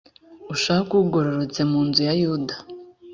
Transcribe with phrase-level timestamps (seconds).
[0.53, 2.55] ushake ugororotse mu nzu ya yuda